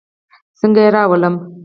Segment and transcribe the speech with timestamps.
[0.59, 1.35] څنګه يې راوړم.